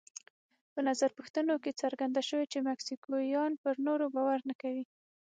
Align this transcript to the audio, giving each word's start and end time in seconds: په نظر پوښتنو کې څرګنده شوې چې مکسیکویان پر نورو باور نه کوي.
په 0.73 0.79
نظر 0.87 1.09
پوښتنو 1.17 1.55
کې 1.63 1.79
څرګنده 1.81 2.21
شوې 2.29 2.45
چې 2.51 2.59
مکسیکویان 2.69 3.51
پر 3.63 3.73
نورو 3.85 4.05
باور 4.15 4.39
نه 4.49 4.55
کوي. 4.61 4.85